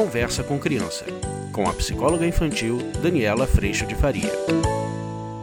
Conversa 0.00 0.42
com 0.42 0.58
Criança, 0.58 1.04
com 1.52 1.68
a 1.68 1.74
psicóloga 1.74 2.26
infantil 2.26 2.78
Daniela 3.02 3.46
Freixo 3.46 3.84
de 3.84 3.94
Faria. 3.94 4.32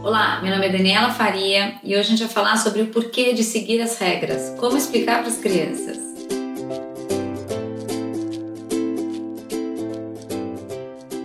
Olá, 0.02 0.41
meu 0.41 0.49
nome 0.49 0.65
é 0.65 0.71
Daniela 0.71 1.11
Faria 1.11 1.75
e 1.83 1.95
hoje 1.95 2.00
a 2.00 2.09
gente 2.09 2.23
vai 2.23 2.27
falar 2.29 2.57
sobre 2.57 2.82
o 2.82 2.88
porquê 2.88 3.33
de 3.33 3.43
seguir 3.43 3.79
as 3.79 4.00
regras, 4.00 4.55
como 4.57 4.75
explicar 4.75 5.20
para 5.20 5.28
as 5.28 5.38
crianças. 5.38 6.00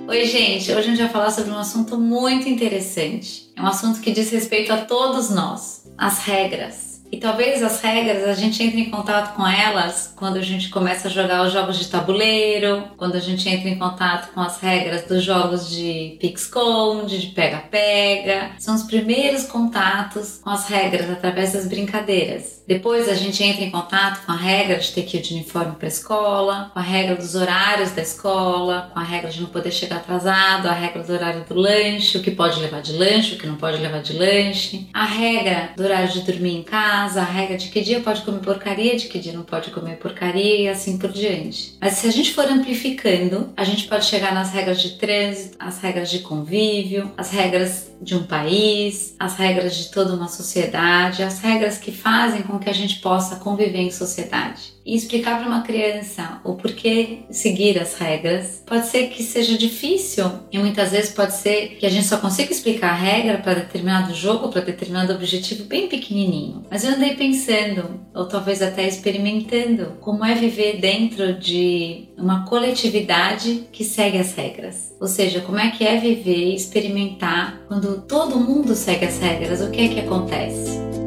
Oi, 0.08 0.26
gente! 0.26 0.71
Hoje 0.71 0.79
a 0.79 0.82
gente 0.82 0.99
vai 0.99 1.08
falar 1.08 1.30
sobre 1.30 1.53
um 1.53 1.58
assunto 1.58 1.99
muito 1.99 2.46
interessante. 2.46 3.50
É 3.57 3.62
um 3.62 3.67
assunto 3.67 4.03
que 4.03 4.11
diz 4.11 4.30
respeito 4.30 4.71
a 4.75 4.85
todos 4.85 5.30
nós: 5.30 5.90
as 5.96 6.18
regras. 6.18 6.92
E 7.12 7.18
talvez 7.18 7.62
as 7.62 7.82
regras 7.82 8.26
a 8.26 8.32
gente 8.32 8.62
entre 8.62 8.80
em 8.80 8.90
contato 8.90 9.36
com 9.36 9.46
elas 9.46 10.14
quando 10.16 10.39
a 10.39 10.43
gente 10.43 10.70
começa 10.70 11.08
a 11.08 11.11
jogar 11.11 11.46
os 11.46 11.53
jogos 11.53 11.79
de 11.79 11.89
tabuleiro, 11.89 12.84
quando 12.96 13.16
a 13.16 13.20
gente 13.20 13.46
entra 13.50 13.68
em 13.68 13.79
contato 13.79 14.32
com 14.32 14.40
as 14.40 14.58
regras 14.58 15.04
dos 15.04 15.22
jogos 15.22 15.68
de 15.68 16.17
pique-esconde, 16.18 17.20
de 17.20 17.26
pega-pega. 17.34 18.53
São 18.58 18.75
os 18.75 18.84
primeiros 18.84 19.44
contatos 19.44 20.40
com 20.43 20.48
as 20.48 20.67
regras 20.67 21.11
através 21.11 21.53
das 21.53 21.67
brincadeiras. 21.67 22.61
Depois 22.72 23.07
a 23.07 23.12
gente 23.12 23.44
entra 23.44 23.62
em 23.62 23.71
contato 23.71 24.25
com 24.25 24.32
a 24.32 24.36
regra 24.36 24.79
de 24.79 24.93
ter 24.93 25.03
que 25.03 25.18
ir 25.18 25.21
de 25.21 25.35
uniforme 25.35 25.72
para 25.72 25.86
a 25.86 25.89
escola, 25.89 26.71
com 26.72 26.79
a 26.79 26.82
regra 26.82 27.14
dos 27.14 27.35
horários 27.35 27.90
da 27.90 28.00
escola, 28.00 28.90
com 28.95 28.98
a 28.98 29.03
regra 29.03 29.31
de 29.31 29.43
não 29.43 29.48
poder 29.48 29.71
chegar 29.71 29.96
atrasado, 29.96 30.67
a 30.67 30.72
regra 30.72 31.03
do 31.03 31.12
horário 31.12 31.45
do 31.46 31.54
lanche, 31.54 32.17
o 32.17 32.22
que 32.22 32.31
pode 32.31 32.58
levar 32.61 32.81
de 32.81 32.95
lanche, 32.95 33.34
o 33.34 33.39
que 33.39 33.47
não 33.47 33.56
pode 33.56 33.77
levar 33.77 34.00
de 34.00 34.14
lanche, 34.14 34.89
a 34.95 35.05
regra 35.05 35.72
do 35.77 35.84
horário 35.84 36.08
de 36.08 36.20
dormir 36.22 36.56
em 36.56 36.62
casa 36.62 37.20
a 37.20 37.25
regra 37.25 37.58
de 37.58 37.69
que 37.69 37.83
dia 37.83 38.00
pode 38.00 38.23
comer 38.23 38.41
porcaria, 38.41 38.97
de 38.97 39.06
que 39.06 39.19
dia 39.19 39.34
não 39.34 39.43
pode 39.43 39.70
comer 39.70 39.97
porcaria 39.97 40.62
e 40.62 40.69
assim 40.69 40.97
por 40.97 41.12
diante. 41.12 41.77
Mas 41.78 41.95
se 41.95 42.06
a 42.06 42.11
gente 42.11 42.33
for 42.33 42.47
amplificando, 42.47 43.53
a 43.55 43.65
gente 43.65 43.87
pode 43.87 44.06
chegar 44.06 44.33
nas 44.33 44.50
regras 44.50 44.81
de 44.81 44.93
trânsito, 44.93 45.59
as 45.61 45.78
regras 45.78 46.11
de 46.11 46.20
convívio, 46.20 47.12
as 47.19 47.31
regras 47.31 47.93
de 48.03 48.17
um 48.17 48.25
país, 48.25 49.15
as 49.19 49.37
regras 49.37 49.77
de 49.77 49.91
toda 49.91 50.15
uma 50.15 50.28
sociedade, 50.28 51.23
as 51.23 51.39
regras 51.39 51.78
que 51.78 51.93
fazem 51.93 52.43
com 52.43 52.59
que 52.63 52.71
a 52.71 52.75
gente 52.75 53.01
possa 53.01 53.37
conviver 53.37 53.81
em 53.81 53.91
sociedade. 53.91 54.73
E 54.85 54.97
explicar 54.97 55.39
para 55.39 55.47
uma 55.47 55.63
criança 55.63 56.41
o 56.45 56.55
porquê 56.55 57.21
seguir 57.31 57.79
as 57.79 57.95
regras 57.95 58.63
pode 58.67 58.89
ser 58.89 59.09
que 59.09 59.23
seja 59.23 59.57
difícil 59.57 60.25
e 60.51 60.59
muitas 60.59 60.91
vezes 60.91 61.13
pode 61.13 61.35
ser 61.35 61.77
que 61.79 61.87
a 61.87 61.89
gente 61.89 62.07
só 62.07 62.17
consiga 62.17 62.53
explicar 62.53 62.91
a 62.91 62.97
regra 62.97 63.39
para 63.39 63.61
determinado 63.61 64.13
jogo, 64.13 64.49
para 64.49 64.61
determinado 64.61 65.13
objetivo 65.13 65.65
bem 65.65 65.87
pequenininho. 65.87 66.65
Mas 66.69 66.85
eu 66.85 66.95
andei 66.95 67.15
pensando, 67.15 68.01
ou 68.13 68.27
talvez 68.27 68.61
até 68.61 68.87
experimentando, 68.87 69.99
como 70.01 70.25
é 70.25 70.35
viver 70.35 70.81
dentro 70.81 71.35
de 71.35 72.09
uma 72.19 72.45
coletividade 72.45 73.69
que 73.71 73.85
segue 73.85 74.19
as 74.19 74.35
regras. 74.35 74.95
Ou 75.01 75.07
seja, 75.07 75.41
como 75.41 75.59
é 75.59 75.71
que 75.71 75.85
é 75.85 75.97
viver 75.97 76.51
e 76.51 76.57
experimentar 76.57 77.61
quando 77.69 78.03
todo 78.03 78.39
mundo 78.39 78.75
segue 78.75 79.07
as 79.07 79.19
regras, 79.19 79.61
o 79.61 79.71
que 79.71 79.81
é 79.81 79.89
que 79.89 80.01
acontece? 80.01 81.02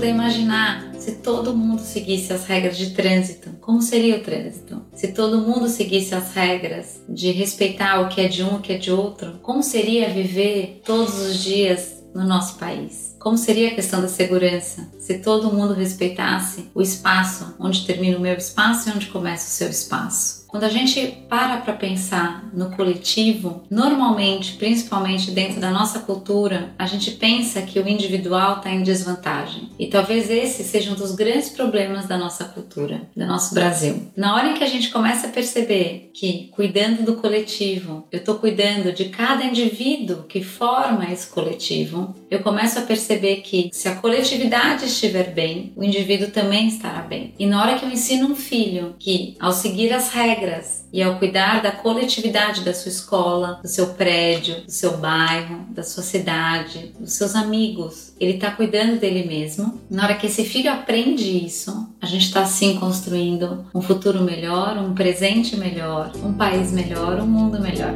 Puder 0.00 0.14
imaginar 0.14 0.94
se 0.98 1.16
todo 1.16 1.54
mundo 1.54 1.82
seguisse 1.82 2.32
as 2.32 2.46
regras 2.46 2.78
de 2.78 2.94
trânsito, 2.94 3.50
como 3.60 3.82
seria 3.82 4.16
o 4.16 4.22
trânsito? 4.22 4.82
Se 4.94 5.08
todo 5.08 5.42
mundo 5.42 5.68
seguisse 5.68 6.14
as 6.14 6.32
regras 6.32 7.02
de 7.06 7.30
respeitar 7.32 8.00
o 8.00 8.08
que 8.08 8.22
é 8.22 8.26
de 8.26 8.42
um, 8.42 8.56
o 8.56 8.60
que 8.60 8.72
é 8.72 8.78
de 8.78 8.90
outro, 8.90 9.38
como 9.42 9.62
seria 9.62 10.08
viver 10.08 10.80
todos 10.86 11.20
os 11.20 11.42
dias 11.42 12.02
no 12.14 12.26
nosso 12.26 12.58
país? 12.58 13.09
Como 13.20 13.36
seria 13.36 13.68
a 13.68 13.74
questão 13.74 14.00
da 14.00 14.08
segurança 14.08 14.90
se 14.98 15.18
todo 15.18 15.52
mundo 15.52 15.74
respeitasse 15.74 16.70
o 16.74 16.80
espaço 16.80 17.54
onde 17.60 17.84
termina 17.84 18.16
o 18.16 18.20
meu 18.20 18.34
espaço 18.34 18.88
e 18.88 18.92
onde 18.92 19.08
começa 19.08 19.46
o 19.46 19.50
seu 19.50 19.68
espaço? 19.68 20.40
Quando 20.48 20.64
a 20.64 20.68
gente 20.68 21.06
para 21.28 21.58
para 21.58 21.74
pensar 21.74 22.50
no 22.52 22.70
coletivo, 22.74 23.62
normalmente, 23.70 24.54
principalmente 24.54 25.30
dentro 25.30 25.60
da 25.60 25.70
nossa 25.70 26.00
cultura, 26.00 26.74
a 26.76 26.86
gente 26.86 27.12
pensa 27.12 27.62
que 27.62 27.78
o 27.78 27.86
individual 27.86 28.56
está 28.56 28.70
em 28.70 28.82
desvantagem. 28.82 29.68
E 29.78 29.86
talvez 29.86 30.28
esse 30.28 30.64
seja 30.64 30.90
um 30.90 30.96
dos 30.96 31.14
grandes 31.14 31.50
problemas 31.50 32.06
da 32.06 32.18
nossa 32.18 32.46
cultura, 32.46 33.02
do 33.14 33.26
nosso 33.26 33.54
Brasil. 33.54 34.10
Na 34.16 34.34
hora 34.34 34.50
em 34.50 34.54
que 34.54 34.64
a 34.64 34.68
gente 34.68 34.90
começa 34.90 35.28
a 35.28 35.30
perceber 35.30 36.10
que, 36.12 36.48
cuidando 36.52 37.04
do 37.04 37.16
coletivo, 37.16 38.08
eu 38.10 38.18
estou 38.18 38.36
cuidando 38.36 38.92
de 38.92 39.04
cada 39.04 39.44
indivíduo 39.44 40.24
que 40.24 40.42
forma 40.42 41.12
esse 41.12 41.28
coletivo, 41.28 42.12
eu 42.30 42.40
começo 42.40 42.78
a 42.78 42.82
perceber 42.82 43.36
que 43.36 43.70
se 43.72 43.88
a 43.88 43.96
coletividade 43.96 44.84
estiver 44.84 45.34
bem, 45.34 45.72
o 45.76 45.82
indivíduo 45.82 46.30
também 46.30 46.68
estará 46.68 47.02
bem. 47.02 47.34
E 47.38 47.44
na 47.44 47.60
hora 47.60 47.78
que 47.78 47.84
eu 47.84 47.90
ensino 47.90 48.28
um 48.28 48.36
filho 48.36 48.94
que, 48.98 49.36
ao 49.40 49.52
seguir 49.52 49.92
as 49.92 50.12
regras, 50.12 50.80
e 50.92 51.02
ao 51.02 51.18
cuidar 51.18 51.62
da 51.62 51.70
coletividade 51.70 52.62
da 52.62 52.74
sua 52.74 52.90
escola, 52.90 53.60
do 53.62 53.68
seu 53.68 53.94
prédio, 53.94 54.62
do 54.62 54.70
seu 54.70 54.96
bairro, 54.96 55.66
da 55.70 55.82
sua 55.82 56.02
cidade, 56.02 56.92
dos 56.98 57.12
seus 57.12 57.34
amigos, 57.34 58.12
ele 58.18 58.32
está 58.32 58.50
cuidando 58.50 58.98
dele 58.98 59.26
mesmo. 59.26 59.80
Na 59.88 60.04
hora 60.04 60.14
que 60.14 60.26
esse 60.26 60.44
filho 60.44 60.70
aprende 60.70 61.44
isso, 61.44 61.88
a 62.00 62.06
gente 62.06 62.26
está 62.26 62.44
sim 62.44 62.76
construindo 62.78 63.66
um 63.74 63.80
futuro 63.80 64.22
melhor, 64.22 64.76
um 64.78 64.94
presente 64.94 65.56
melhor, 65.56 66.12
um 66.24 66.32
país 66.32 66.72
melhor, 66.72 67.20
um 67.20 67.26
mundo 67.26 67.60
melhor. 67.60 67.94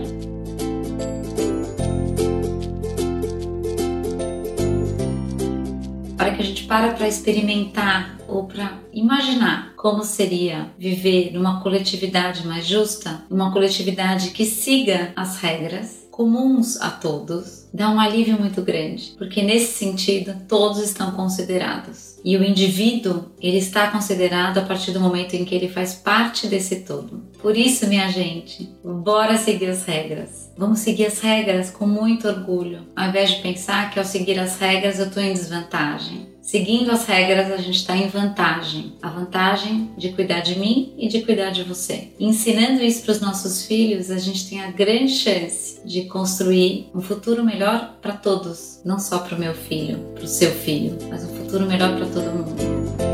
Que 6.34 6.42
a 6.42 6.44
gente 6.44 6.64
para 6.64 6.92
para 6.92 7.08
experimentar 7.08 8.18
ou 8.28 8.44
para 8.44 8.78
imaginar 8.92 9.74
como 9.76 10.02
seria 10.02 10.70
viver 10.78 11.32
numa 11.32 11.60
coletividade 11.60 12.46
mais 12.46 12.66
justa, 12.66 13.22
uma 13.30 13.52
coletividade 13.52 14.30
que 14.30 14.46
siga 14.46 15.12
as 15.14 15.36
regras 15.38 16.04
comuns 16.14 16.80
a 16.80 16.90
todos, 16.90 17.68
dá 17.74 17.90
um 17.90 17.98
alívio 17.98 18.38
muito 18.38 18.62
grande, 18.62 19.14
porque 19.18 19.42
nesse 19.42 19.72
sentido 19.72 20.32
todos 20.46 20.78
estão 20.78 21.10
considerados. 21.10 22.20
E 22.24 22.36
o 22.36 22.44
indivíduo, 22.44 23.24
ele 23.40 23.58
está 23.58 23.90
considerado 23.90 24.58
a 24.58 24.62
partir 24.62 24.92
do 24.92 25.00
momento 25.00 25.34
em 25.34 25.44
que 25.44 25.54
ele 25.54 25.68
faz 25.68 25.92
parte 25.92 26.46
desse 26.46 26.76
todo. 26.82 27.24
Por 27.42 27.56
isso, 27.56 27.88
minha 27.88 28.08
gente, 28.12 28.70
bora 28.82 29.36
seguir 29.36 29.68
as 29.68 29.84
regras. 29.84 30.43
Vamos 30.56 30.80
seguir 30.80 31.06
as 31.06 31.20
regras 31.20 31.70
com 31.70 31.86
muito 31.86 32.28
orgulho, 32.28 32.86
ao 32.94 33.08
invés 33.08 33.30
de 33.30 33.42
pensar 33.42 33.90
que 33.90 33.98
ao 33.98 34.04
seguir 34.04 34.38
as 34.38 34.58
regras 34.58 34.98
eu 34.98 35.06
estou 35.06 35.22
em 35.22 35.32
desvantagem. 35.32 36.34
Seguindo 36.40 36.90
as 36.90 37.06
regras, 37.06 37.50
a 37.50 37.56
gente 37.56 37.78
está 37.78 37.96
em 37.96 38.06
vantagem. 38.06 38.92
A 39.00 39.08
vantagem 39.08 39.90
de 39.96 40.10
cuidar 40.10 40.40
de 40.40 40.58
mim 40.58 40.92
e 40.98 41.08
de 41.08 41.22
cuidar 41.22 41.50
de 41.50 41.64
você. 41.64 42.08
ensinando 42.20 42.82
isso 42.82 43.02
para 43.02 43.12
os 43.12 43.20
nossos 43.20 43.64
filhos, 43.64 44.10
a 44.10 44.18
gente 44.18 44.48
tem 44.48 44.60
a 44.60 44.70
grande 44.70 45.12
chance 45.12 45.80
de 45.86 46.02
construir 46.02 46.90
um 46.94 47.00
futuro 47.00 47.42
melhor 47.42 47.96
para 48.02 48.12
todos. 48.12 48.80
Não 48.84 48.98
só 48.98 49.20
para 49.20 49.34
o 49.34 49.40
meu 49.40 49.54
filho, 49.54 49.98
para 50.14 50.24
o 50.24 50.28
seu 50.28 50.50
filho, 50.50 50.98
mas 51.08 51.24
um 51.24 51.34
futuro 51.34 51.66
melhor 51.66 51.96
para 51.96 52.06
todo 52.06 52.30
mundo. 52.30 53.13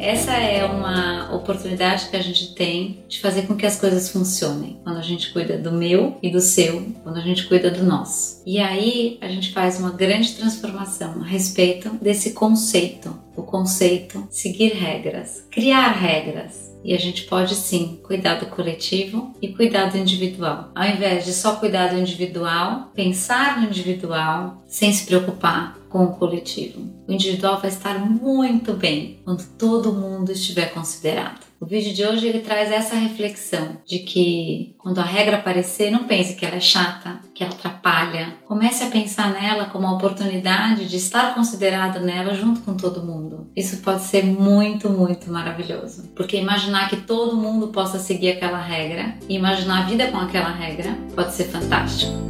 Essa 0.00 0.32
é 0.32 0.64
uma 0.64 1.34
oportunidade 1.34 2.08
que 2.08 2.16
a 2.16 2.22
gente 2.22 2.54
tem 2.54 3.04
de 3.06 3.20
fazer 3.20 3.42
com 3.42 3.54
que 3.54 3.66
as 3.66 3.78
coisas 3.78 4.10
funcionem. 4.10 4.80
Quando 4.82 4.96
a 4.96 5.02
gente 5.02 5.32
cuida 5.32 5.58
do 5.58 5.72
meu 5.72 6.18
e 6.22 6.30
do 6.30 6.40
seu, 6.40 6.86
quando 7.02 7.18
a 7.18 7.22
gente 7.22 7.46
cuida 7.46 7.70
do 7.70 7.84
nosso. 7.84 8.42
E 8.46 8.58
aí 8.58 9.18
a 9.20 9.28
gente 9.28 9.52
faz 9.52 9.78
uma 9.78 9.90
grande 9.90 10.34
transformação 10.34 11.20
a 11.20 11.26
respeito 11.26 11.90
desse 12.00 12.32
conceito. 12.32 13.14
O 13.36 13.42
conceito 13.42 14.26
seguir 14.30 14.72
regras, 14.72 15.46
criar 15.50 15.90
regras 15.92 16.70
e 16.84 16.94
a 16.94 16.98
gente 16.98 17.24
pode 17.24 17.54
sim 17.54 18.00
cuidar 18.02 18.36
do 18.36 18.46
coletivo 18.46 19.34
e 19.40 19.48
cuidar 19.48 19.90
do 19.90 19.98
individual. 19.98 20.70
Ao 20.74 20.88
invés 20.88 21.24
de 21.24 21.32
só 21.32 21.56
cuidar 21.56 21.88
do 21.88 21.98
individual, 21.98 22.90
pensar 22.94 23.60
no 23.60 23.68
individual 23.68 24.62
sem 24.66 24.92
se 24.92 25.06
preocupar 25.06 25.79
com 25.90 26.04
o 26.04 26.14
coletivo. 26.14 26.88
O 27.06 27.12
individual 27.12 27.60
vai 27.60 27.68
estar 27.68 27.98
muito 27.98 28.72
bem 28.72 29.18
quando 29.24 29.44
todo 29.58 29.92
mundo 29.92 30.32
estiver 30.32 30.72
considerado. 30.72 31.50
O 31.60 31.66
vídeo 31.66 31.92
de 31.92 32.02
hoje 32.06 32.26
ele 32.26 32.38
traz 32.38 32.72
essa 32.72 32.94
reflexão 32.94 33.76
de 33.84 33.98
que 33.98 34.74
quando 34.78 34.98
a 34.98 35.04
regra 35.04 35.36
aparecer, 35.36 35.90
não 35.90 36.04
pense 36.04 36.34
que 36.34 36.46
ela 36.46 36.56
é 36.56 36.60
chata, 36.60 37.20
que 37.34 37.44
ela 37.44 37.52
atrapalha. 37.52 38.34
Comece 38.46 38.82
a 38.82 38.86
pensar 38.86 39.30
nela 39.30 39.66
como 39.66 39.86
uma 39.86 39.96
oportunidade 39.96 40.88
de 40.88 40.96
estar 40.96 41.34
considerado 41.34 42.00
nela 42.00 42.32
junto 42.32 42.60
com 42.62 42.74
todo 42.74 43.04
mundo. 43.04 43.50
Isso 43.54 43.82
pode 43.82 44.04
ser 44.04 44.24
muito, 44.24 44.88
muito 44.88 45.30
maravilhoso. 45.30 46.08
Porque 46.16 46.38
imaginar 46.38 46.88
que 46.88 46.96
todo 46.96 47.36
mundo 47.36 47.68
possa 47.68 47.98
seguir 47.98 48.30
aquela 48.30 48.62
regra 48.62 49.16
e 49.28 49.34
imaginar 49.34 49.82
a 49.82 49.86
vida 49.86 50.06
com 50.06 50.16
aquela 50.16 50.50
regra 50.50 50.96
pode 51.14 51.34
ser 51.34 51.44
fantástico. 51.44 52.29